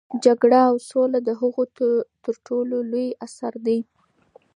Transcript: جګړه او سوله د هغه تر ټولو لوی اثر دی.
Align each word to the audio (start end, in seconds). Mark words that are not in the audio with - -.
جګړه 0.25 0.61
او 0.69 0.75
سوله 0.89 1.19
د 1.27 1.29
هغه 1.41 1.63
تر 2.23 2.35
ټولو 2.47 2.77
لوی 2.91 3.07
اثر 3.25 3.53
دی. 3.65 3.79